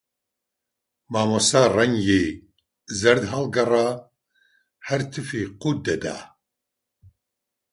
[1.11, 2.25] مامۆستا ڕەنگی
[2.99, 3.87] زەرد هەڵگەڕا،
[4.87, 6.17] هەر تفی قووت دەدا